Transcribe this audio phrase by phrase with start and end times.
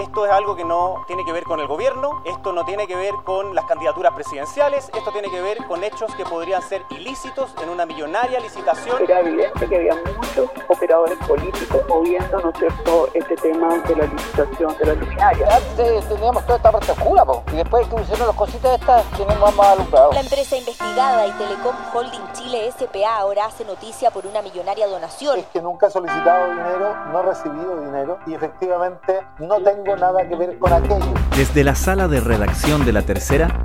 [0.00, 2.96] Esto es algo que no tiene que ver con el gobierno, esto no tiene que
[2.96, 7.54] ver con las candidaturas presidenciales, esto tiene que ver con hechos que podrían ser ilícitos
[7.62, 8.96] en una millonaria licitación.
[9.02, 14.06] Era evidente que había muchos operadores políticos moviendo, ¿no es cierto?, este tema de la
[14.06, 15.46] licitación de la luminaria.
[15.54, 19.54] Antes teníamos toda esta parte oscura, po, y después que pusieron las cositas estas, tenemos
[19.54, 20.12] más alumbrado.
[20.12, 23.18] La empresa investigada y Telecom Holding Chile S.P.A.
[23.18, 25.40] ahora hace noticia por una millonaria donación.
[25.40, 30.28] Es que nunca he solicitado dinero, no he recibido dinero y efectivamente no tengo nada
[30.28, 31.14] que ver con aquello.
[31.36, 33.60] Desde la sala de redacción de La Tercera,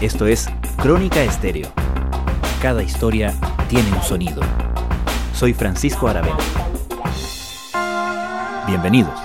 [0.00, 0.48] esto es
[0.82, 1.68] Crónica Estéreo.
[2.60, 3.32] Cada historia
[3.68, 4.42] tiene un sonido.
[5.32, 6.36] Soy Francisco Aravena.
[8.66, 9.20] Bienvenidos.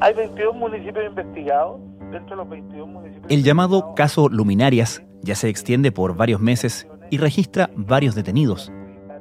[0.00, 1.80] Hay 22 municipios investigados.
[2.10, 3.30] Dentro de los 22 municipios.
[3.30, 8.72] El llamado caso Luminarias ya se extiende por varios meses y registra varios detenidos.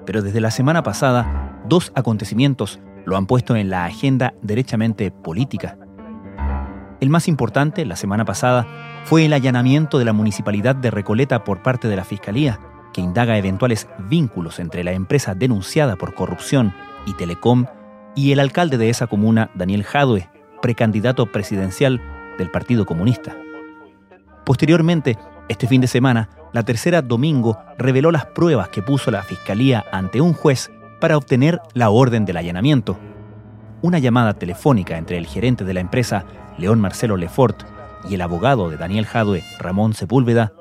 [0.06, 5.78] Pero desde la semana pasada, dos acontecimientos lo han puesto en la agenda derechamente política.
[7.02, 8.66] El más importante, la semana pasada,
[9.04, 12.62] fue el allanamiento de la municipalidad de Recoleta por parte de la Fiscalía,
[12.94, 16.74] que indaga eventuales vínculos entre la empresa denunciada por corrupción
[17.06, 17.66] y Telecom
[18.16, 20.30] y el alcalde de esa comuna, Daniel Jadue,
[20.62, 22.02] precandidato presidencial
[22.38, 23.36] del Partido Comunista.
[24.46, 25.18] Posteriormente,
[25.50, 30.22] este fin de semana, la tercera domingo reveló las pruebas que puso la Fiscalía ante
[30.22, 32.98] un juez para obtener la orden del allanamiento.
[33.82, 36.26] Una llamada telefónica entre el gerente de la empresa,
[36.58, 37.64] León Marcelo Lefort,
[38.10, 40.54] y el abogado de Daniel Jadue, Ramón Sepúlveda,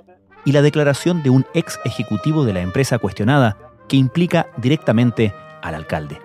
[0.44, 3.56] y la declaración de un ex ejecutivo de la empresa cuestionada
[3.88, 6.20] que implica directamente al alcalde.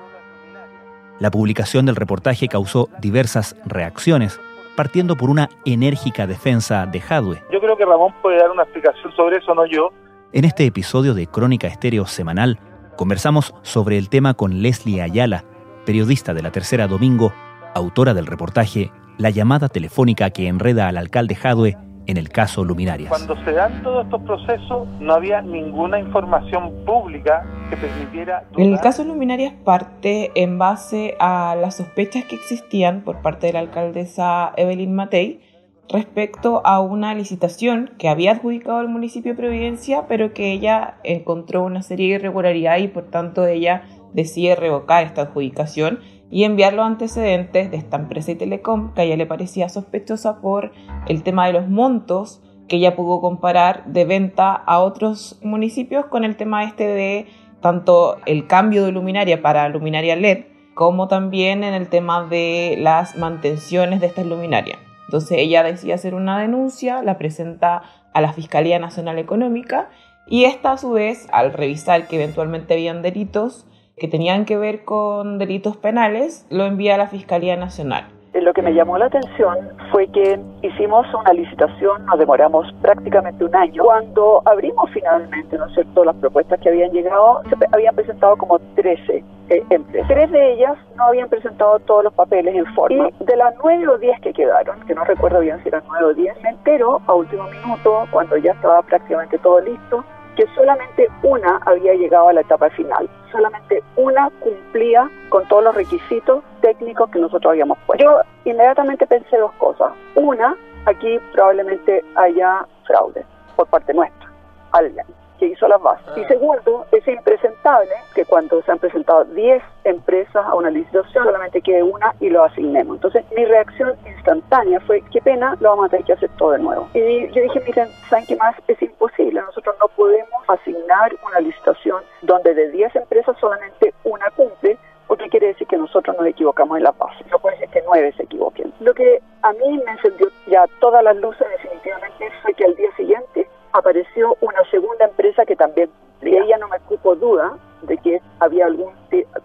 [1.19, 4.39] La publicación del reportaje causó diversas reacciones,
[4.75, 7.43] partiendo por una enérgica defensa de Jadwe.
[7.51, 9.91] Yo creo que Ramón puede dar una explicación sobre eso, no yo.
[10.31, 12.59] En este episodio de Crónica Estéreo Semanal,
[12.97, 15.45] conversamos sobre el tema con Leslie Ayala,
[15.85, 17.33] periodista de la Tercera Domingo,
[17.73, 23.09] autora del reportaje La llamada telefónica que enreda al alcalde Jadwe en el caso Luminarias.
[23.09, 28.43] Cuando se dan todos estos procesos, no había ninguna información pública que permitiera...
[28.57, 33.53] En el caso Luminarias parte en base a las sospechas que existían por parte de
[33.53, 35.41] la alcaldesa Evelyn Matei
[35.89, 41.63] respecto a una licitación que había adjudicado el municipio de Providencia, pero que ella encontró
[41.63, 43.83] una serie de irregularidades y por tanto ella
[44.13, 45.99] decide revocar esta adjudicación
[46.31, 50.41] y enviar los antecedentes de esta empresa y telecom que a ella le parecía sospechosa
[50.41, 50.71] por
[51.07, 56.23] el tema de los montos que ella pudo comparar de venta a otros municipios con
[56.23, 57.27] el tema este de
[57.61, 63.15] tanto el cambio de luminaria para luminaria LED como también en el tema de las
[63.15, 64.77] mantenciones de estas luminarias.
[65.05, 67.83] Entonces ella decide hacer una denuncia, la presenta
[68.13, 69.89] a la Fiscalía Nacional Económica
[70.27, 74.83] y esta a su vez, al revisar que eventualmente habían delitos, que tenían que ver
[74.83, 78.07] con delitos penales, lo envía a la Fiscalía Nacional.
[78.33, 79.57] Lo que me llamó la atención
[79.93, 83.81] fue que hicimos una licitación, nos demoramos prácticamente un año.
[83.81, 88.59] Cuando abrimos finalmente, ¿no es cierto?, las propuestas que habían llegado, se habían presentado como
[88.75, 90.09] 13 eh, empresas.
[90.09, 93.09] Tres de ellas no habían presentado todos los papeles en forma.
[93.21, 96.05] Y de las 9 o 10 que quedaron, que no recuerdo bien si eran 9
[96.05, 100.03] o 10, me entero a último minuto, cuando ya estaba prácticamente todo listo,
[100.35, 103.09] que solamente una había llegado a la etapa final.
[103.31, 108.03] Solamente una cumplía con todos los requisitos técnicos que nosotros habíamos puesto.
[108.03, 109.91] Yo inmediatamente pensé dos cosas.
[110.15, 113.25] Una, aquí probablemente haya fraude
[113.55, 114.29] por parte nuestra.
[114.71, 115.05] Alguien
[115.45, 116.05] que hizo las bases.
[116.17, 121.61] Y segundo, es impresentable que cuando se han presentado 10 empresas a una licitación, solamente
[121.61, 122.97] quede una y lo asignemos.
[122.97, 126.59] Entonces, mi reacción instantánea fue, qué pena, lo vamos a tener que hacer todo de
[126.59, 126.87] nuevo.
[126.93, 128.55] Y yo dije, miren, ¿saben qué más?
[128.67, 129.41] Es imposible.
[129.41, 135.47] Nosotros no podemos asignar una licitación donde de 10 empresas solamente una cumple, porque quiere
[135.47, 137.23] decir que nosotros nos equivocamos en la base.
[137.29, 138.73] No puede ser que nueve se equivoquen.
[138.79, 142.89] Lo que a mí me encendió ya todas las luces definitivamente fue que al día
[142.97, 143.47] siguiente
[143.77, 145.89] apareció una segunda empresa que también,
[146.21, 148.95] y ella no me cupo duda de que había alguna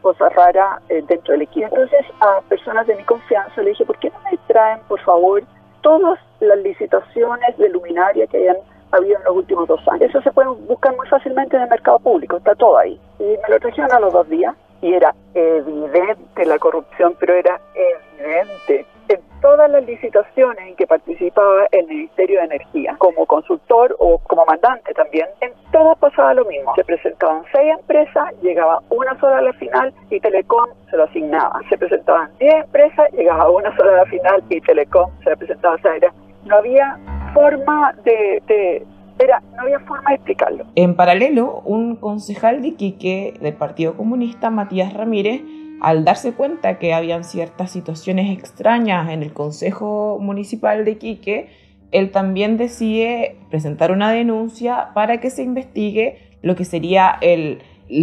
[0.00, 1.66] cosa rara eh, dentro del equipo.
[1.66, 5.42] Entonces a personas de mi confianza le dije, ¿por qué no me traen, por favor,
[5.82, 8.56] todas las licitaciones de luminaria que hayan
[8.92, 10.08] habido en los últimos dos años?
[10.08, 12.98] Eso se puede buscar muy fácilmente en el mercado público, está todo ahí.
[13.18, 16.79] Y me lo trajeron a los dos días y era evidente la corrupción,
[34.50, 36.98] y Telecom se le presentaba a No había
[37.32, 38.84] forma de,
[39.18, 40.66] Era, no había forma de explicarlo.
[40.74, 45.42] En paralelo, un concejal de Iquique del Partido Comunista, Matías Ramírez,
[45.80, 51.48] al darse cuenta que habían ciertas situaciones extrañas en el Consejo Municipal de Iquique,
[51.92, 57.62] él también decide presentar una denuncia para que se investigue lo que sería el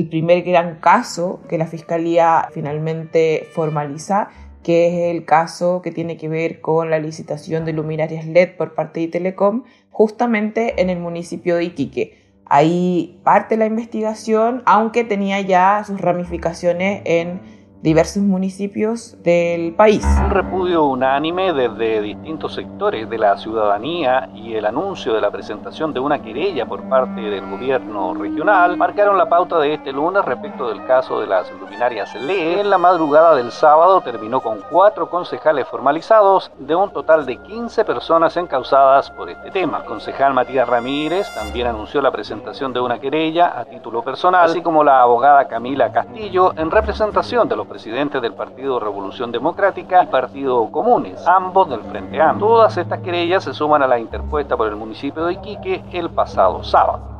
[0.09, 4.29] primer gran caso que la Fiscalía finalmente formaliza,
[4.67, 8.75] que es el caso que tiene que ver con la licitación de luminarias LED por
[8.75, 12.17] parte de Telecom, justamente en el municipio de Iquique.
[12.43, 17.39] Ahí parte la investigación, aunque tenía ya sus ramificaciones en
[17.81, 20.03] diversos municipios del país.
[20.23, 25.93] Un repudio unánime desde distintos sectores de la ciudadanía y el anuncio de la presentación
[25.93, 30.69] de una querella por parte del gobierno regional marcaron la pauta de este lunes respecto
[30.69, 32.59] del caso de las luminarias LED.
[32.59, 37.85] En la madrugada del sábado terminó con cuatro concejales formalizados de un total de 15
[37.85, 39.79] personas encausadas por este tema.
[39.79, 44.61] El concejal Matías Ramírez también anunció la presentación de una querella a título personal, así
[44.61, 50.07] como la abogada Camila Castillo en representación de los presidentes del Partido Revolución Democrática y
[50.07, 52.47] Partido Comunes, ambos del Frente Amplio.
[52.47, 56.63] Todas estas querellas se suman a la interpuesta por el municipio de Iquique el pasado
[56.63, 57.17] sábado.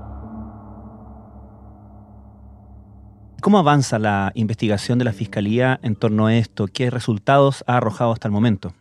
[3.41, 6.65] ¿Cómo avanza la investigación de la Fiscalía en torno a esto?
[6.73, 8.73] ¿Qué resultados ha arrojado hasta el momento?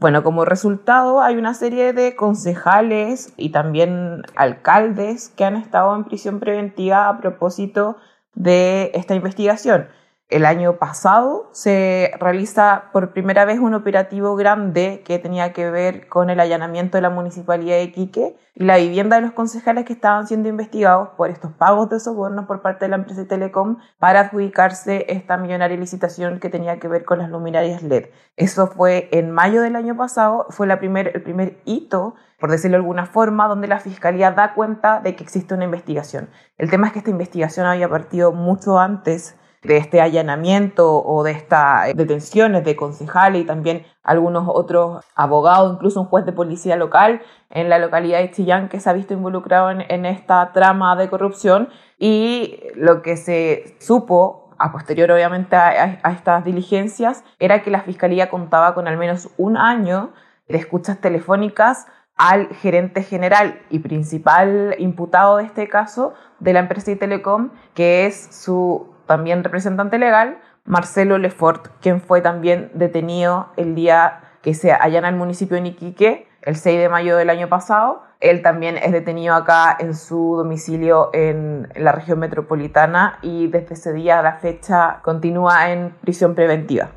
[0.00, 6.04] Bueno, como resultado hay una serie de concejales y también alcaldes que han estado en
[6.04, 7.96] prisión preventiva a propósito
[8.34, 9.86] de esta investigación.
[10.34, 16.08] El año pasado se realiza por primera vez un operativo grande que tenía que ver
[16.08, 19.92] con el allanamiento de la municipalidad de Iquique y la vivienda de los concejales que
[19.92, 24.22] estaban siendo investigados por estos pagos de soborno por parte de la empresa Telecom para
[24.22, 28.06] adjudicarse esta millonaria licitación que tenía que ver con las luminarias LED.
[28.34, 33.06] Eso fue en mayo del año pasado, fue el primer hito por decirlo de alguna
[33.06, 36.28] forma, donde la Fiscalía da cuenta de que existe una investigación.
[36.58, 41.32] El tema es que esta investigación había partido mucho antes de este allanamiento o de
[41.32, 47.22] estas detenciones de concejales y también algunos otros abogados, incluso un juez de policía local
[47.50, 51.68] en la localidad de Chillán que se ha visto involucrado en, esta trama de corrupción.
[51.98, 57.80] Y lo que se supo a posterior obviamente a, a, estas diligencias, era que la
[57.80, 60.12] Fiscalía contaba con al menos un año
[60.48, 66.94] de escuchas telefónicas al gerente general y principal imputado de este caso de la empresa
[66.94, 74.20] Telecom, que es su también representante legal, Marcelo Lefort, quien fue también detenido el día
[74.42, 78.02] que se allana el municipio de Iquique, el 6 de mayo del año pasado.
[78.20, 83.92] Él también es detenido acá en su domicilio en la región metropolitana y desde ese
[83.92, 86.90] día a la fecha continúa en prisión preventiva.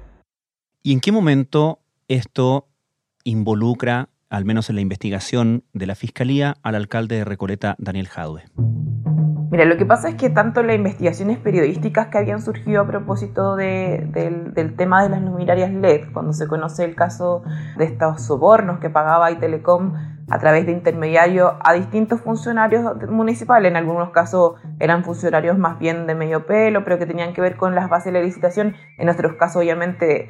[0.83, 2.67] ¿Y en qué momento esto
[3.23, 8.43] involucra, al menos en la investigación de la Fiscalía, al alcalde de Recoleta, Daniel Jadwe?
[9.49, 13.55] Mira, lo que pasa es que tanto las investigaciones periodísticas que habían surgido a propósito
[13.55, 17.43] del, del, tema de las luminarias LED, cuando se conoce el caso
[17.77, 19.93] de estos sobornos que pagaba Telecom
[20.29, 26.05] a través de intermediarios a distintos funcionarios municipales, en algunos casos eran funcionarios más bien
[26.05, 29.33] de medio pelo, pero que tenían que ver con las bases de licitación, en otros
[29.33, 30.29] casos obviamente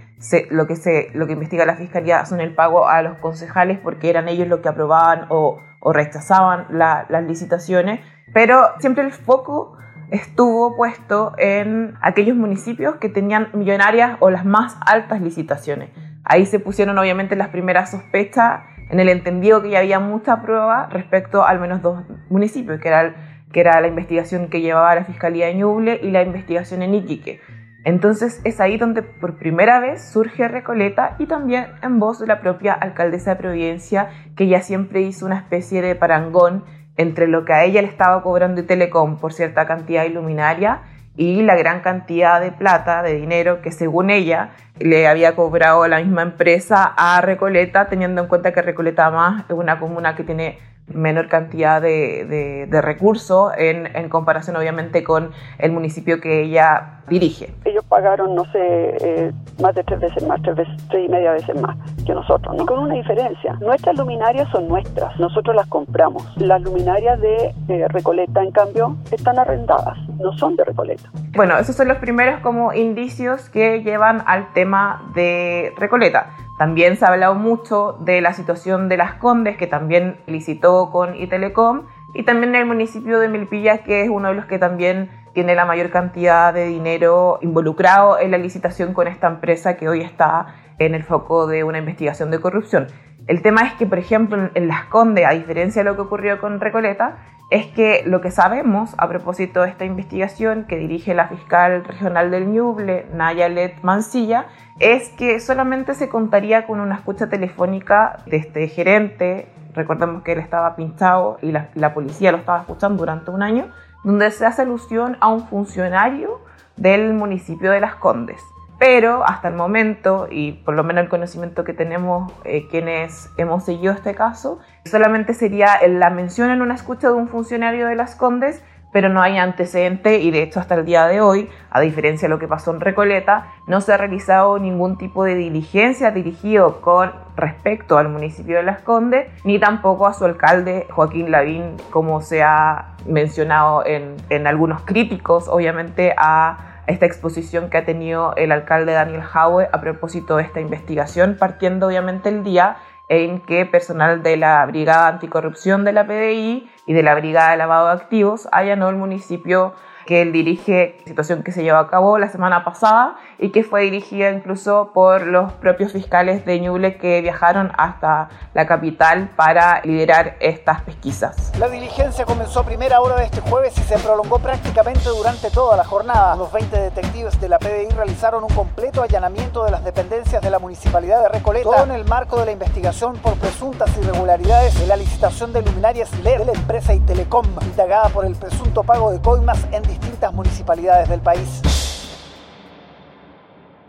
[0.52, 4.10] lo, que se, lo que investiga la Fiscalía son el pago a los concejales porque
[4.10, 8.00] eran ellos los que aprobaban o, o rechazaban las licitaciones.
[8.34, 9.78] Pero siempre el foco
[10.12, 15.90] estuvo puesto en aquellos municipios que tenían millonarias o las más altas licitaciones.
[16.24, 20.88] Ahí se pusieron obviamente las primeras sospechas en el entendido que ya había mucha prueba
[20.92, 23.16] respecto al menos dos municipios, que era,
[23.52, 27.42] que era la investigación que llevaba la Fiscalía de Ñuble y la investigación en Iquique.
[27.84, 32.42] Entonces es ahí donde por primera vez surge Recoleta y también en voz de la
[32.42, 36.66] propia alcaldesa de Providencia, que ya siempre hizo una especie de parangón
[36.98, 40.82] entre lo que a ella le estaba cobrando Telecom por cierta cantidad de luminaria
[41.18, 45.98] y la gran cantidad de plata, de dinero que según ella le había cobrado la
[45.98, 50.60] misma empresa a Recoleta, teniendo en cuenta que Recoleta más es una comuna que tiene
[50.94, 57.54] menor cantidad de, de, recursos en, en, comparación obviamente con el municipio que ella dirige.
[57.66, 61.32] Ellos pagaron, no sé, eh, más de tres veces más, tres, veces, tres y media
[61.32, 62.66] veces más que nosotros, ¿no?
[62.66, 63.54] con una diferencia.
[63.60, 66.26] Nuestras luminarias son nuestras, nosotros las compramos.
[66.38, 71.10] Las luminarias de Recoleta, en cambio, están arrendadas, no son de Recoleta.
[71.36, 76.28] Bueno, esos son los primeros como indicios que llevan al tema de Recoleta.
[76.58, 81.16] También se ha hablado mucho de la situación de las Condes, que también licitó con
[81.16, 81.84] Itelecom,
[82.14, 85.66] y también el municipio de Milpillas, que es uno de los que también tiene la
[85.66, 90.48] mayor cantidad de dinero involucrado en la licitación con esta empresa que hoy está
[90.80, 92.88] en el foco de una investigación de corrupción.
[93.28, 96.40] El tema es que, por ejemplo, en Las Condes, a diferencia de lo que ocurrió
[96.40, 97.18] con Recoleta,
[97.50, 102.32] es que lo que sabemos a propósito de esta investigación que dirige la fiscal regional
[102.32, 104.46] del Ñuble, Nayalet Mancilla,
[104.80, 110.40] es que solamente se contaría con una escucha telefónica de este gerente, recordemos que él
[110.40, 113.68] estaba pinchado y la, la policía lo estaba escuchando durante un año,
[114.06, 116.40] donde se hace alusión a un funcionario
[116.78, 118.42] del municipio de Las Condes
[118.80, 123.66] pero hasta el momento, y por lo menos el conocimiento que tenemos eh, quienes hemos
[123.66, 128.16] seguido este caso, solamente sería la mención en una escucha de un funcionario de las
[128.16, 132.28] Condes, pero no hay antecedente y de hecho hasta el día de hoy, a diferencia
[132.28, 136.80] de lo que pasó en Recoleta, no se ha realizado ningún tipo de diligencia dirigido
[136.82, 142.22] con respecto al municipio de Las Condes, ni tampoco a su alcalde Joaquín Lavín, como
[142.22, 148.52] se ha mencionado en, en algunos críticos, obviamente, a esta exposición que ha tenido el
[148.52, 152.78] alcalde Daniel Howe a propósito de esta investigación, partiendo obviamente el día
[153.10, 157.58] en que personal de la Brigada Anticorrupción de la PDI y de la Brigada de
[157.58, 159.74] Lavado de Activos allanó el municipio
[160.08, 163.84] que él dirige, situación que se llevó a cabo la semana pasada y que fue
[163.84, 170.38] dirigida incluso por los propios fiscales de Ñuble que viajaron hasta la capital para liderar
[170.40, 171.52] estas pesquisas.
[171.60, 175.78] La diligencia comenzó a primera hora de este jueves y se prolongó prácticamente durante toda
[175.78, 176.36] la jornada.
[176.36, 180.60] Los 20 detectives de la PDI realizaron un completo allanamiento de las dependencias de la
[180.60, 184.96] municipalidad de Recoleta, todo en el marco de la investigación por presuntas irregularidades de la
[184.96, 189.68] licitación de luminarias LED de la empresa Itelecom, indagada por el presunto pago de coimas
[189.72, 191.62] en distintas municipalidades del país.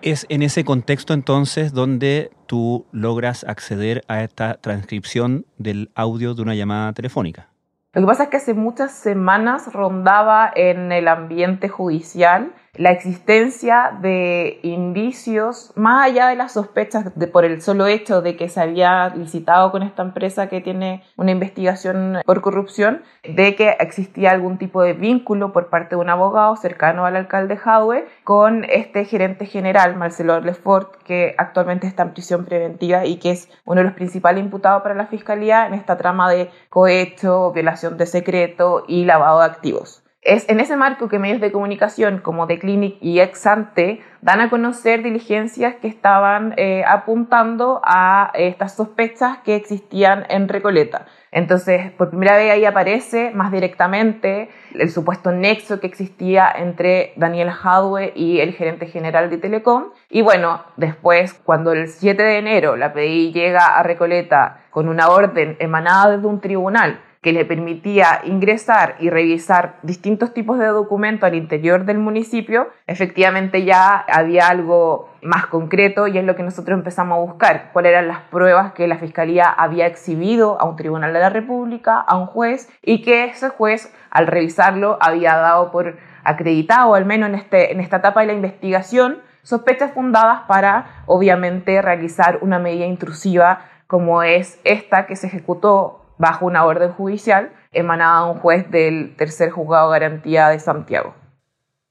[0.01, 6.43] Es en ese contexto entonces donde tú logras acceder a esta transcripción del audio de
[6.43, 7.49] una llamada telefónica.
[7.95, 13.97] Lo que pasa es que hace muchas semanas rondaba en el ambiente judicial la existencia
[14.01, 18.61] de indicios, más allá de las sospechas de, por el solo hecho de que se
[18.61, 24.59] había licitado con esta empresa que tiene una investigación por corrupción, de que existía algún
[24.59, 29.47] tipo de vínculo por parte de un abogado cercano al alcalde Jadwe con este gerente
[29.47, 33.95] general, Marcelo Lefort, que actualmente está en prisión preventiva y que es uno de los
[33.95, 39.41] principales imputados para la fiscalía en esta trama de cohecho, violación de secreto y lavado
[39.41, 40.03] de activos.
[40.21, 44.51] Es en ese marco que medios de comunicación como The Clinic y Exante dan a
[44.51, 51.07] conocer diligencias que estaban eh, apuntando a estas sospechas que existían en Recoleta.
[51.31, 57.51] Entonces, por primera vez ahí aparece más directamente el supuesto nexo que existía entre Daniel
[57.51, 59.93] Hadwe y el gerente general de Telecom.
[60.11, 65.11] Y bueno, después, cuando el 7 de enero la PDI llega a Recoleta con una
[65.11, 71.27] orden emanada desde un tribunal que le permitía ingresar y revisar distintos tipos de documentos
[71.27, 76.79] al interior del municipio, efectivamente ya había algo más concreto y es lo que nosotros
[76.79, 81.13] empezamos a buscar, cuáles eran las pruebas que la Fiscalía había exhibido a un tribunal
[81.13, 85.97] de la República, a un juez, y que ese juez, al revisarlo, había dado por
[86.23, 91.83] acreditado, al menos en, este, en esta etapa de la investigación, sospechas fundadas para, obviamente,
[91.83, 98.27] realizar una medida intrusiva como es esta que se ejecutó bajo una orden judicial emanada
[98.27, 101.15] de un juez del tercer juzgado de garantía de Santiago.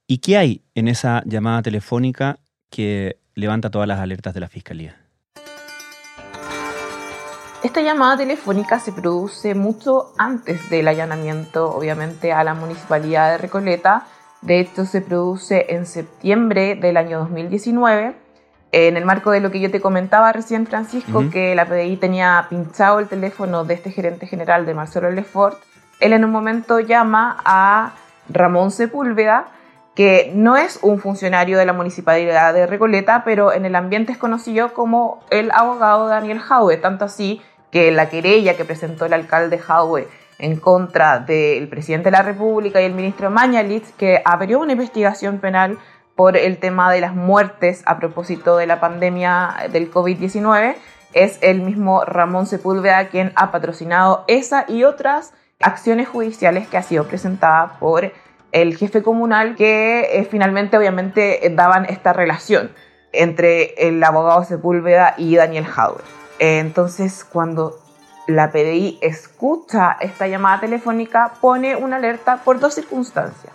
[0.05, 4.95] ¿Y qué hay en esa llamada telefónica que levanta todas las alertas de la Fiscalía?
[7.63, 14.05] Esta llamada telefónica se produce mucho antes del allanamiento, obviamente, a la municipalidad de Recoleta.
[14.41, 18.26] De hecho, se produce en septiembre del año 2019
[18.77, 22.45] en el marco de lo que yo te comentaba recién, Francisco, que la PDI tenía
[22.47, 25.57] pinchado el teléfono de este gerente general de Marcelo Lefort,
[25.99, 27.93] él en un momento llama a
[28.29, 29.47] Ramón Sepúlveda,
[29.95, 34.19] que no es un funcionario de la municipalidad de Recoleta, pero en el ambiente es
[34.19, 37.41] conocido como el abogado Daniel Jaue, tanto así
[37.71, 40.07] que la querella que presentó el alcalde Jaue
[40.37, 45.39] en contra del presidente de la República y el ministro Mañalich, que abrió una investigación
[45.39, 45.79] penal
[46.17, 50.75] por el tema de las muertes a propósito de la pandemia del COVID-19,
[51.13, 56.81] es el mismo Ramón Sepúlveda quien ha patrocinado esa y otras acciones judiciales que ha
[56.81, 58.11] sido presentada por
[58.51, 62.71] el jefe comunal que eh, finalmente obviamente daban esta relación
[63.13, 66.03] entre el abogado Sepúlveda y Daniel Hauer.
[66.39, 67.77] entonces cuando
[68.27, 73.53] la PDI escucha esta llamada telefónica pone una alerta por dos circunstancias.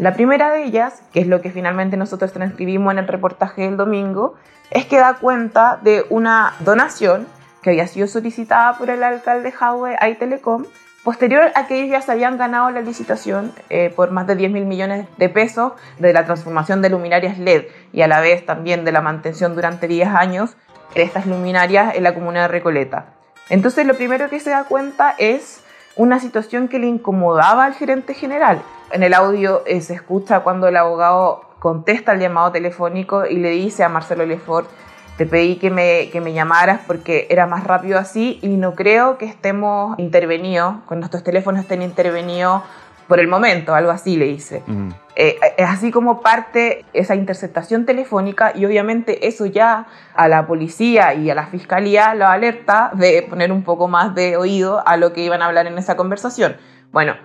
[0.00, 3.76] La primera de ellas, que es lo que finalmente nosotros transcribimos en el reportaje del
[3.76, 4.34] domingo,
[4.70, 7.26] es que da cuenta de una donación
[7.60, 10.64] que había sido solicitada por el alcalde Jaue a Telecom,
[11.04, 14.52] posterior a que ellos ya se habían ganado la licitación eh, por más de 10
[14.52, 18.86] mil millones de pesos de la transformación de luminarias LED y a la vez también
[18.86, 20.56] de la mantención durante 10 años
[20.94, 23.12] de estas luminarias en la comuna de Recoleta.
[23.50, 25.62] Entonces lo primero que se da cuenta es
[26.00, 28.62] una situación que le incomodaba al gerente general.
[28.90, 33.50] En el audio eh, se escucha cuando el abogado contesta el llamado telefónico y le
[33.50, 34.66] dice a Marcelo Lefort,
[35.18, 39.18] te pedí que me, que me llamaras porque era más rápido así y no creo
[39.18, 42.62] que estemos intervenidos, con nuestros teléfonos estén intervenidos
[43.10, 44.62] por el momento, algo así le dice.
[45.16, 51.14] Eh, es así como parte esa interceptación telefónica y obviamente eso ya a la policía
[51.14, 55.12] y a la fiscalía lo alerta de poner un poco más de oído a lo
[55.12, 56.54] que iban a hablar en esa conversación.
[56.92, 57.16] Bueno,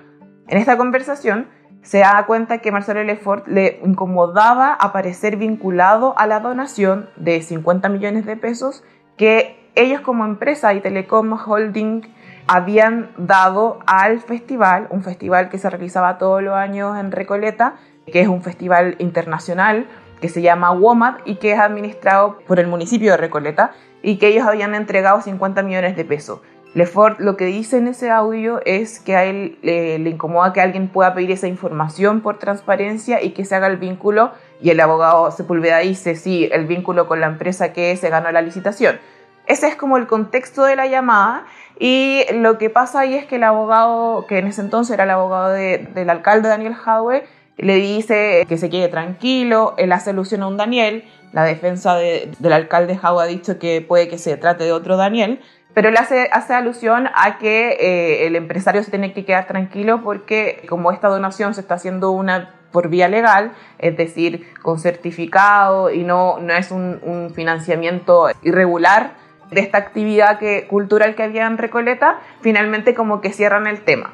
[0.47, 1.49] en esta conversación
[1.83, 7.89] se da cuenta que Marcelo Lefort le incomodaba aparecer vinculado a la donación de 50
[7.89, 8.83] millones de pesos
[9.17, 12.11] que ellos como empresa y Telecom Holding
[12.47, 17.75] habían dado al festival, un festival que se realizaba todos los años en Recoleta,
[18.05, 19.87] que es un festival internacional
[20.21, 23.71] que se llama WOMAD y que es administrado por el municipio de Recoleta
[24.01, 26.39] y que ellos habían entregado 50 millones de pesos.
[26.75, 30.89] Lefort lo que dice en ese audio es que a él le incomoda que alguien
[30.89, 35.31] pueda pedir esa información por transparencia y que se haga el vínculo y el abogado
[35.31, 38.99] Sepúlveda dice sí, el vínculo con la empresa que se ganó la licitación.
[39.47, 41.45] Ese es como el contexto de la llamada
[41.79, 45.09] y lo que pasa ahí es que el abogado, que en ese entonces era el
[45.09, 47.25] abogado del alcalde Daniel Hadwe,
[47.57, 52.53] le dice que se quede tranquilo, él hace alusión a un Daniel, la defensa del
[52.53, 55.41] alcalde Hadwe ha dicho que puede que se trate de otro Daniel,
[55.73, 60.63] pero él hace, alusión a que eh, el empresario se tiene que quedar tranquilo porque
[60.69, 66.03] como esta donación se está haciendo una por vía legal, es decir, con certificado y
[66.03, 72.19] no, no es un financiamiento irregular, de esta actividad que, cultural que había en Recoleta,
[72.41, 74.13] finalmente como que cierran el tema.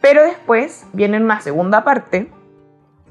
[0.00, 2.28] Pero después viene una segunda parte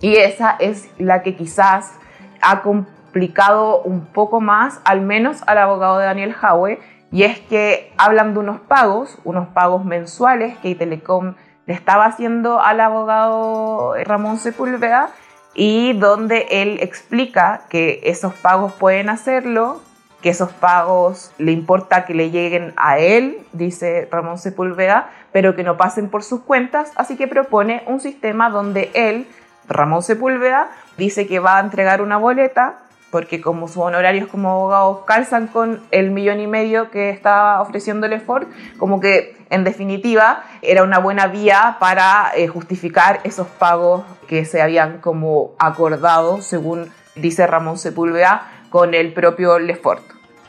[0.02, 1.98] y esa es la que quizás
[2.42, 6.80] ha complicado un poco más, al menos al abogado de Daniel Jaue,
[7.12, 11.36] y es que hablan de unos pagos, unos pagos mensuales que Telecom
[11.66, 15.10] le estaba haciendo al abogado Ramón Sepúlveda
[15.54, 19.82] y donde él explica que esos pagos pueden hacerlo
[20.22, 25.64] que esos pagos le importa que le lleguen a él, dice Ramón Sepúlveda, pero que
[25.64, 29.28] no pasen por sus cuentas, así que propone un sistema donde él,
[29.68, 32.80] Ramón Sepúlveda, dice que va a entregar una boleta,
[33.10, 38.20] porque como sus honorarios como abogado calzan con el millón y medio que estaba ofreciéndole
[38.20, 44.46] Ford, como que en definitiva era una buena vía para eh, justificar esos pagos que
[44.46, 50.02] se habían como acordado, según dice Ramón Sepúlveda, con el propio Lefort.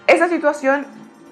[0.06, 0.86] Esa situación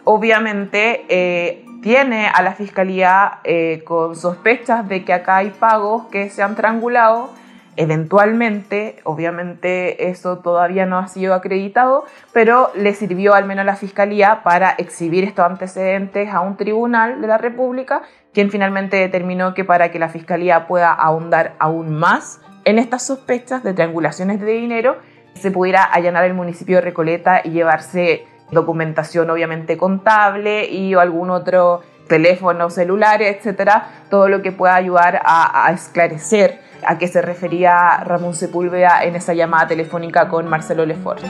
[0.04, 6.28] obviamente eh, tiene a la Fiscalía eh, con sospechas de que acá hay pagos que
[6.28, 7.30] se han triangulado.
[7.76, 13.76] Eventualmente, obviamente eso todavía no ha sido acreditado, pero le sirvió al menos a la
[13.76, 18.02] Fiscalía para exhibir estos antecedentes a un tribunal de la República,
[18.34, 23.62] quien finalmente determinó que para que la Fiscalía pueda ahondar aún más en estas sospechas
[23.62, 24.96] de triangulaciones de dinero,
[25.34, 31.82] se pudiera allanar el municipio de Recoleta y llevarse documentación obviamente contable y algún otro
[32.08, 38.34] teléfono celular, etcétera, todo lo que pueda ayudar a, esclarecer a qué se refería Ramón
[38.34, 41.22] Sepúlveda en esa llamada telefónica con Marcelo Lefort.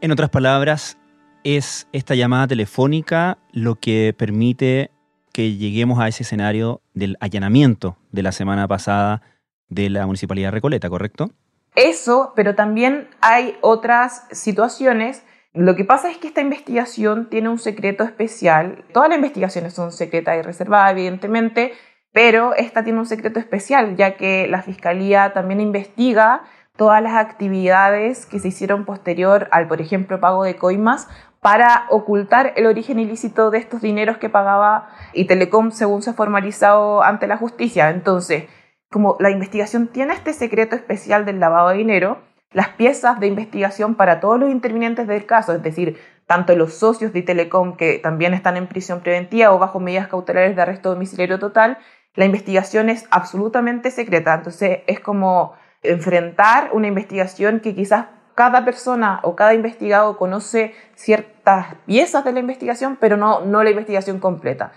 [0.00, 0.98] En otras palabras,
[1.42, 4.90] es esta llamada telefónica lo que permite
[5.32, 9.22] que lleguemos a ese escenario del allanamiento de la semana pasada
[9.68, 11.30] de la Municipalidad Recoleta, ¿correcto?
[11.74, 15.24] Eso, pero también hay otras situaciones.
[15.52, 18.84] Lo que pasa es que esta investigación tiene un secreto especial.
[18.92, 21.72] Todas las investigaciones son secretas y reservadas, evidentemente,
[22.12, 26.42] pero esta tiene un secreto especial, ya que la Fiscalía también investiga
[26.76, 31.08] todas las actividades que se hicieron posterior al, por ejemplo, pago de coimas
[31.40, 36.14] para ocultar el origen ilícito de estos dineros que pagaba y Telecom según se ha
[36.14, 37.90] formalizado ante la justicia.
[37.90, 38.44] Entonces,
[38.90, 42.18] como la investigación tiene este secreto especial del lavado de dinero,
[42.52, 47.12] las piezas de investigación para todos los intervinientes del caso, es decir, tanto los socios
[47.12, 51.38] de Telecom que también están en prisión preventiva o bajo medidas cautelares de arresto domiciliario
[51.38, 51.78] total,
[52.14, 54.34] la investigación es absolutamente secreta.
[54.34, 61.74] Entonces es como enfrentar una investigación que quizás cada persona o cada investigado conoce ciertas
[61.86, 64.72] piezas de la investigación, pero no, no la investigación completa.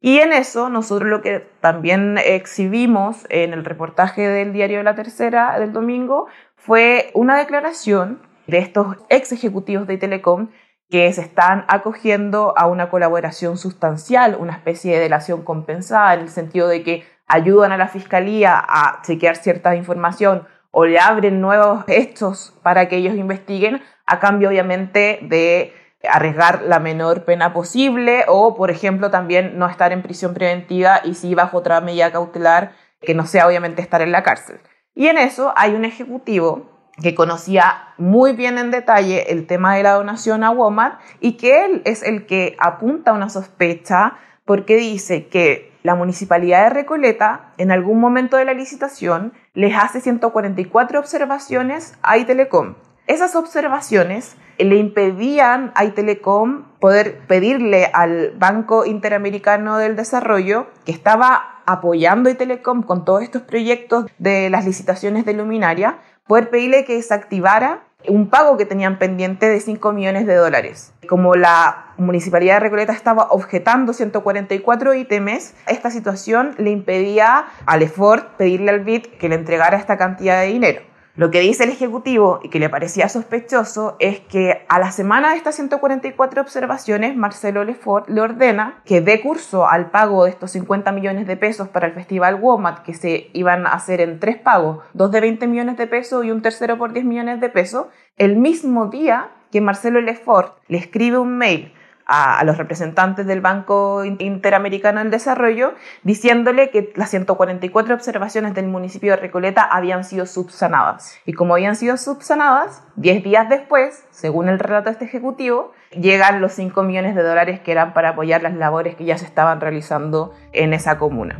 [0.00, 4.94] Y en eso nosotros lo que también exhibimos en el reportaje del diario de la
[4.94, 10.48] Tercera del domingo fue una declaración de estos ex ejecutivos de Telecom
[10.88, 16.28] que se están acogiendo a una colaboración sustancial, una especie de delación compensada, en el
[16.30, 21.84] sentido de que ayudan a la fiscalía a chequear cierta información o le abren nuevos
[21.86, 25.72] hechos para que ellos investiguen, a cambio obviamente de
[26.08, 31.14] arriesgar la menor pena posible o, por ejemplo, también no estar en prisión preventiva y
[31.14, 34.60] si bajo otra medida cautelar que no sea obviamente estar en la cárcel.
[34.94, 39.82] Y en eso hay un ejecutivo que conocía muy bien en detalle el tema de
[39.82, 45.28] la donación a Walmart y que él es el que apunta una sospecha porque dice
[45.28, 51.94] que la municipalidad de Recoleta en algún momento de la licitación les hace 144 observaciones
[52.02, 52.74] a Itelecom.
[53.06, 61.62] Esas observaciones le impedían a Itelecom poder pedirle al Banco Interamericano del Desarrollo, que estaba
[61.66, 66.94] apoyando a Itelecom con todos estos proyectos de las licitaciones de luminaria, poder pedirle que
[66.94, 70.92] desactivara un pago que tenían pendiente de 5 millones de dólares.
[71.08, 78.36] Como la Municipalidad de Recoleta estaba objetando 144 ítems, esta situación le impedía al EFORT
[78.36, 80.89] pedirle al BID que le entregara esta cantidad de dinero.
[81.20, 85.32] Lo que dice el Ejecutivo y que le parecía sospechoso es que a la semana
[85.32, 90.52] de estas 144 observaciones, Marcelo Lefort le ordena que dé curso al pago de estos
[90.52, 94.38] 50 millones de pesos para el Festival WOMAT, que se iban a hacer en tres
[94.38, 97.88] pagos, dos de 20 millones de pesos y un tercero por 10 millones de pesos,
[98.16, 101.74] el mismo día que Marcelo Lefort le escribe un mail
[102.12, 109.12] a, los representantes del Banco Interamericano del Desarrollo, diciéndole que las 144 observaciones del municipio
[109.12, 111.16] de Recoleta habían sido subsanadas.
[111.24, 116.40] Y como habían sido subsanadas, 10 días después, según el relato de este ejecutivo, llegan
[116.40, 119.60] los 5 millones de dólares que eran para apoyar las labores que ya se estaban
[119.60, 121.38] realizando en esa comuna.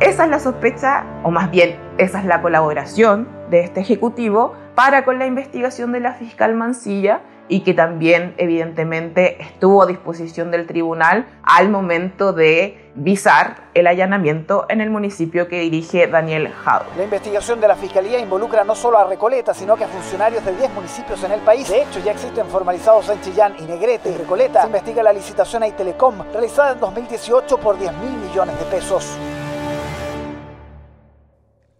[0.00, 5.04] Esa es la sospecha, o más bien esa es la colaboración de este ejecutivo para
[5.04, 10.66] con la investigación de la fiscal Mancilla y que también evidentemente estuvo a disposición del
[10.66, 16.86] tribunal al momento de visar el allanamiento en el municipio que dirige Daniel Jado.
[16.96, 20.54] La investigación de la Fiscalía involucra no solo a Recoleta, sino que a funcionarios de
[20.56, 21.68] 10 municipios en el país.
[21.68, 24.60] De hecho, ya existen formalizados en Chillán y Negrete y Recoleta.
[24.60, 29.16] Se investiga la licitación a Itelecom, realizada en 2018 por 10 mil millones de pesos.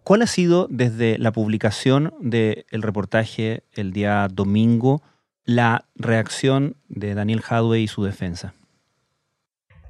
[0.03, 5.01] ¿Cuál ha sido desde la publicación del reportaje el día domingo
[5.45, 8.53] la reacción de Daniel Hadway y su defensa?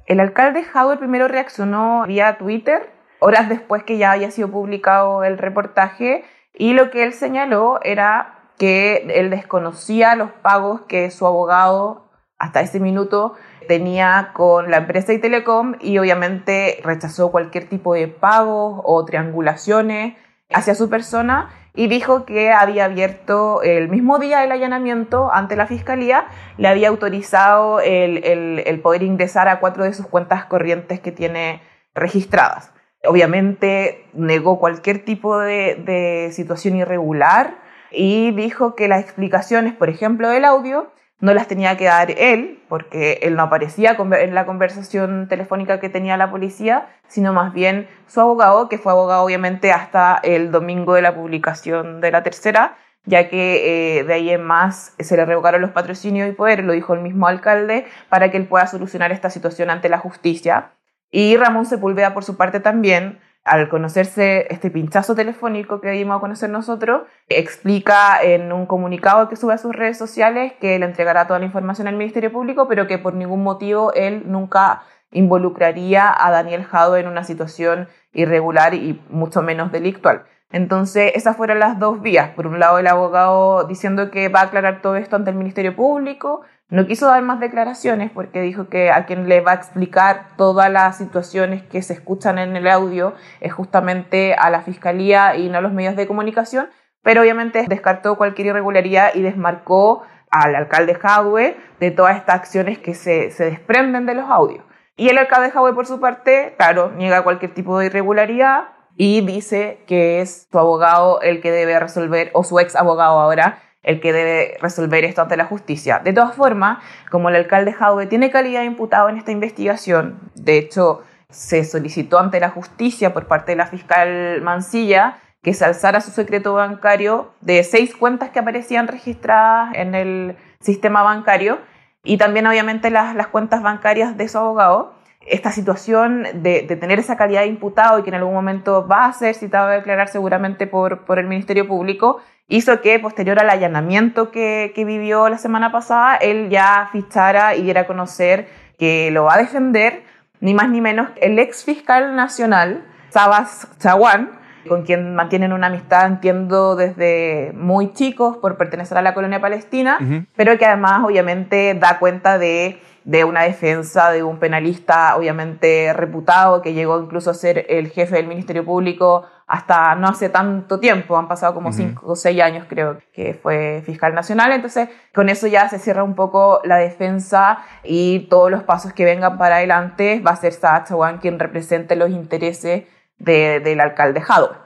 [0.06, 2.90] El alcalde Hadway primero reaccionó vía Twitter,
[3.20, 8.50] horas después que ya había sido publicado el reportaje, y lo que él señaló era
[8.58, 13.34] que él desconocía los pagos que su abogado hasta ese minuto
[13.66, 20.16] tenía con la empresa y Telecom y obviamente rechazó cualquier tipo de pagos o triangulaciones
[20.52, 25.66] hacia su persona y dijo que había abierto el mismo día del allanamiento ante la
[25.66, 31.62] fiscalía, le había autorizado el, poder ingresar a cuatro de sus cuentas corrientes que tiene
[31.92, 32.72] registradas.
[33.04, 37.58] Obviamente negó cualquier tipo de, de situación irregular
[37.90, 40.92] y dijo que las explicaciones, por ejemplo, del audio,
[41.24, 45.88] no las tenía que dar él, porque él no aparecía en la conversación telefónica que
[45.88, 50.92] tenía la policía, sino más bien su abogado, que fue abogado obviamente hasta el domingo
[50.92, 55.24] de la publicación de la tercera, ya que eh, de ahí en más se le
[55.24, 59.10] revocaron los patrocinios y poder, lo dijo el mismo alcalde, para que él pueda solucionar
[59.10, 60.72] esta situación ante la justicia.
[61.10, 66.20] Y Ramón Sepúlveda, por su parte, también al conocerse este pinchazo telefónico que dimos a
[66.20, 71.26] conocer nosotros, explica en un comunicado que sube a sus redes sociales que le entregará
[71.26, 76.30] toda la información al Ministerio Público, pero que por ningún motivo él nunca involucraría a
[76.30, 80.24] Daniel Jado en una situación irregular y mucho menos delictual.
[80.54, 82.30] Entonces, esas fueron las dos vías.
[82.30, 85.74] Por un lado, el abogado diciendo que va a aclarar todo esto ante el Ministerio
[85.74, 90.28] Público no quiso dar más declaraciones porque dijo que a quien le va a explicar
[90.36, 95.48] todas las situaciones que se escuchan en el audio es justamente a la fiscalía y
[95.48, 96.70] no a los medios de comunicación,
[97.02, 102.94] pero obviamente descartó cualquier irregularidad y desmarcó al alcalde Jadwe de todas estas acciones que
[102.94, 104.64] se, desprenden de los audios.
[104.96, 109.82] Y el alcalde Jadwe, por su parte, claro, niega cualquier tipo de irregularidad y dice
[109.86, 114.12] que es su abogado el que debe resolver, o su ex abogado ahora, el que
[114.12, 116.00] debe resolver esto ante la justicia.
[116.02, 116.78] De todas formas,
[117.10, 122.18] como el alcalde Jaude tiene calidad de imputado en esta investigación, de hecho se solicitó
[122.18, 127.34] ante la justicia por parte de la fiscal Mancilla que se alzara su secreto bancario
[127.40, 131.58] de seis cuentas que aparecían registradas en el sistema bancario
[132.02, 134.94] y también obviamente las, las cuentas bancarias de su abogado.
[135.26, 139.06] Esta situación de, de, tener esa calidad de imputado y que en algún momento va
[139.06, 143.50] a ser citado a declarar seguramente por, por el Ministerio Público, hizo que posterior al
[143.50, 149.10] allanamiento que, que, vivió la semana pasada, él ya fichara y diera a conocer que
[149.10, 150.04] lo va a defender,
[150.40, 156.06] ni más ni menos, el ex fiscal nacional, Sabas Chaguán, con quien mantienen una amistad,
[156.06, 159.98] entiendo, desde muy chicos por pertenecer a la colonia palestina,
[160.36, 166.62] pero que además obviamente da cuenta de de una defensa de un penalista obviamente reputado
[166.62, 171.18] que llegó incluso a ser el jefe del Ministerio Público hasta no hace tanto tiempo,
[171.18, 175.46] han pasado como cinco o seis años creo que fue fiscal nacional, entonces con eso
[175.46, 180.22] ya se cierra un poco la defensa y todos los pasos que vengan para adelante
[180.26, 182.84] va a ser Sachawan quien represente los intereses
[183.18, 184.56] del alcalde Jado.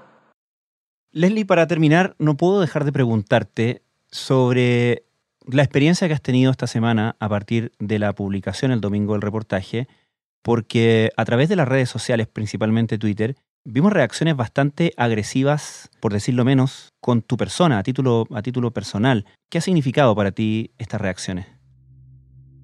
[1.10, 5.04] Leslie, para terminar, no puedo dejar de preguntarte sobre
[5.46, 9.22] la experiencia que has tenido esta semana a partir de la publicación el domingo del
[9.22, 9.88] reportaje,
[10.42, 16.44] porque a través de las redes sociales, principalmente Twitter, vimos reacciones bastante agresivas, por decirlo
[16.44, 19.24] menos, con tu persona, a título, a título personal.
[19.50, 21.46] ¿Qué ha significado para ti estas reacciones?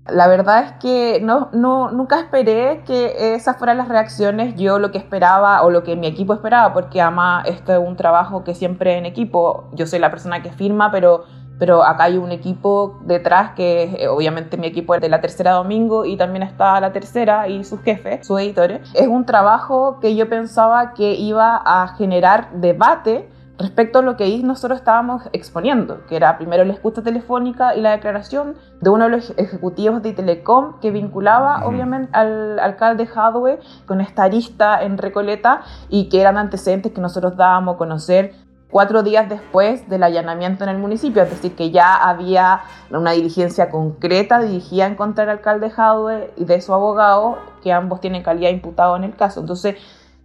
[0.07, 4.91] La verdad es que no, no, nunca esperé que esas fueran las reacciones, yo lo
[4.91, 8.55] que esperaba o lo que mi equipo esperaba, porque además esto es un trabajo que
[8.55, 11.25] siempre en equipo, yo soy la persona que firma, pero
[11.59, 15.53] pero acá hay un equipo detrás que eh, obviamente mi equipo es de la tercera
[15.53, 18.81] domingo y también está la tercera y sus jefes, sus editores.
[18.95, 24.37] Es un trabajo que yo pensaba que iba a generar debate respecto a lo que
[24.43, 29.11] nosotros estábamos exponiendo, que era primero la escucha telefónica y la declaración de uno de
[29.11, 35.63] los ejecutivos de Telecom que vinculaba obviamente al alcalde Hadwe con esta arista en Recoleta
[35.89, 38.33] y que eran antecedentes que nosotros dábamos a conocer
[38.75, 43.71] cuatro días después del allanamiento en el municipio, es decir, que ya había una diligencia
[43.71, 48.51] concreta dirigida en contra del alcalde Jadwe y de su abogado, que ambos tienen calidad
[48.51, 49.39] imputado en el caso.
[49.39, 49.77] Entonces,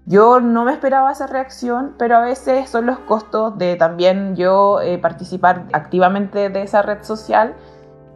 [0.05, 4.81] yo no me esperaba esa reacción, pero a veces son los costos de también yo
[4.81, 7.55] eh, participar activamente de esa red social.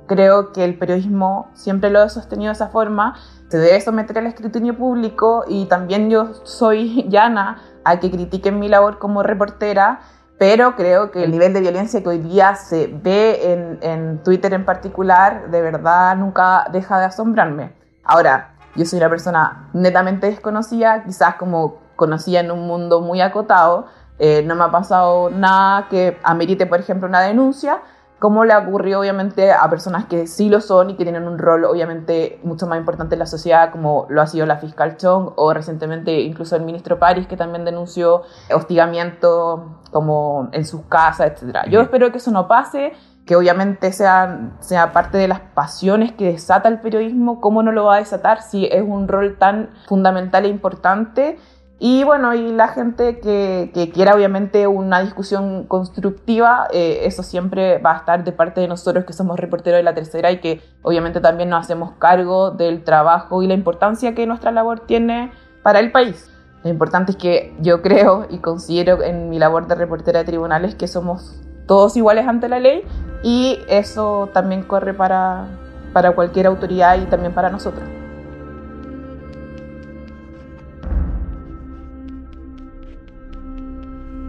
[0.07, 3.15] Creo que el periodismo siempre lo he sostenido de esa forma,
[3.47, 8.67] se debe someter al escrutinio público y también yo soy llana a que critiquen mi
[8.67, 9.99] labor como reportera
[10.37, 14.65] pero creo que el nivel de violencia que hoy día se ve en, Twitter en
[14.65, 17.73] particular, de verdad nunca deja de asombrarme.
[18.03, 23.85] Ahora, yo soy una persona netamente desconocida, quizás como conocida en un mundo muy acotado,
[24.19, 27.81] eh, no me ha pasado nada que amerite, por ejemplo, una denuncia,
[28.19, 31.65] como le ocurrió obviamente a personas que sí lo son y que tienen un rol
[31.65, 35.53] obviamente mucho más importante en la sociedad, como lo ha sido la fiscal Chong o
[35.53, 38.21] recientemente incluso el ministro Paris, que también denunció
[38.53, 41.65] hostigamiento como en sus casas, etc.
[41.69, 42.93] Yo espero que eso no pase,
[43.25, 47.85] que obviamente sea, sea parte de las pasiones que desata el periodismo, ¿cómo no lo
[47.85, 51.37] va a desatar si es un rol tan fundamental e importante?
[51.79, 57.77] Y bueno, y la gente que, que quiera obviamente una discusión constructiva, eh, eso siempre
[57.79, 60.61] va a estar de parte de nosotros que somos reporteros de la tercera y que
[60.81, 65.31] obviamente también nos hacemos cargo del trabajo y la importancia que nuestra labor tiene
[65.61, 66.29] para el país.
[66.63, 70.75] Lo importante es que yo creo y considero en mi labor de reportera de tribunales
[70.75, 72.83] que somos todos iguales ante la ley
[73.23, 75.47] y eso también corre para,
[75.93, 77.83] para cualquier autoridad y también para nosotros.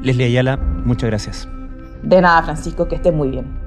[0.02, 1.48] Leslie Ayala, muchas gracias.
[2.02, 3.64] De nada, Francisco, que esté muy bien.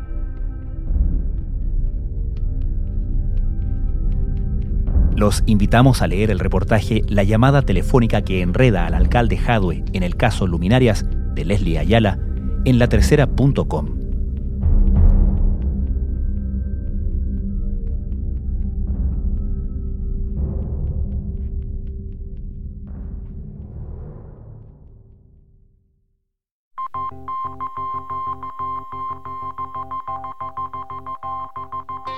[5.15, 10.03] Los invitamos a leer el reportaje La llamada telefónica que enreda al alcalde Jadwe en
[10.03, 12.19] el caso Luminarias de Leslie Ayala
[12.65, 14.06] en latercera.com.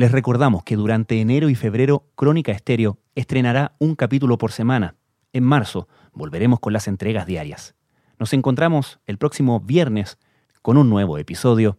[0.00, 4.96] Les recordamos que durante enero y febrero Crónica Estéreo estrenará un capítulo por semana.
[5.34, 7.74] En marzo volveremos con las entregas diarias.
[8.18, 10.18] Nos encontramos el próximo viernes
[10.62, 11.76] con un nuevo episodio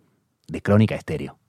[0.48, 1.41] de Crónica Estéreo.